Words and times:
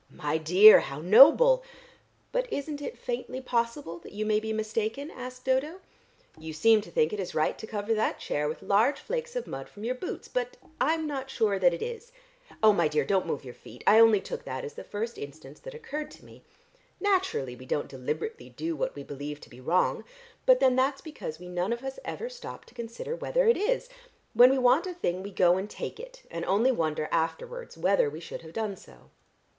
"My 0.09 0.39
dear, 0.39 0.79
how 0.79 0.97
noble! 0.99 1.61
But 2.31 2.51
isn't 2.51 2.81
it 2.81 2.97
faintly 2.97 3.39
possible 3.39 3.99
that 3.99 4.13
you 4.13 4.25
may 4.25 4.39
be 4.39 4.51
mistaken?" 4.51 5.11
asked 5.11 5.45
Dodo. 5.45 5.79
"You 6.39 6.53
seem 6.53 6.81
to 6.81 6.89
think 6.89 7.13
it 7.13 7.33
right 7.35 7.55
to 7.59 7.67
cover 7.67 7.93
that 7.93 8.17
chair 8.19 8.49
with 8.49 8.63
large 8.63 8.99
flakes 8.99 9.35
of 9.35 9.45
mud 9.45 9.69
from 9.69 9.83
your 9.83 9.93
boots, 9.93 10.27
but 10.27 10.57
I'm 10.79 11.05
not 11.05 11.29
sure 11.29 11.59
that 11.59 11.71
it 11.71 11.83
is. 11.83 12.11
Oh, 12.63 12.73
my 12.73 12.87
dear, 12.87 13.05
don't 13.05 13.27
move 13.27 13.45
your 13.45 13.53
feet; 13.53 13.83
I 13.85 13.99
only 13.99 14.19
took 14.19 14.43
that 14.43 14.65
as 14.65 14.73
the 14.73 14.83
first 14.83 15.19
instance 15.19 15.59
that 15.59 15.75
occurred 15.75 16.09
to 16.13 16.25
me. 16.25 16.41
Naturally, 16.99 17.55
we 17.55 17.67
don't 17.67 17.87
deliberately 17.87 18.49
do 18.49 18.75
what 18.75 18.95
we 18.95 19.03
believe 19.03 19.39
to 19.41 19.51
be 19.51 19.61
wrong, 19.61 20.03
but 20.47 20.59
then 20.59 20.75
that's 20.75 21.01
because 21.01 21.37
we 21.37 21.47
none 21.47 21.71
of 21.71 21.83
us 21.83 21.99
ever 22.03 22.27
stop 22.27 22.65
to 22.65 22.73
consider 22.73 23.15
whether 23.15 23.47
it 23.47 23.55
is. 23.55 23.87
When 24.33 24.49
we 24.49 24.57
want 24.57 24.87
a 24.87 24.95
thing 24.95 25.21
we 25.21 25.29
go 25.29 25.57
and 25.57 25.69
take 25.69 25.99
it, 25.99 26.23
and 26.31 26.43
only 26.45 26.71
wonder 26.71 27.07
afterwards 27.11 27.77
whether 27.77 28.09
we 28.09 28.19
should 28.19 28.41
have 28.41 28.53
done 28.53 28.75
so." 28.75 29.11